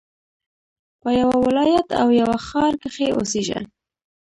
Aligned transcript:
په 1.01 1.09
يوه 1.19 1.35
ولايت 1.45 1.87
او 2.01 2.07
يوه 2.19 2.35
ښار 2.47 2.73
کښي 2.81 3.07
اوسېږه! 3.13 3.59